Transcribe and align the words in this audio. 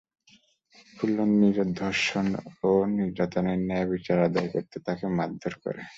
ফুলন 0.93 1.29
নিজের 1.41 1.69
ধর্ষণ 1.75 2.27
ও 2.61 2.69
নির্যাতনের 2.97 3.59
ন্যায়বিচার 3.67 4.17
আদায় 4.27 4.49
করতে 4.53 4.77
তাকে 4.87 5.05
মারধর 5.17 5.53
করে। 5.63 5.81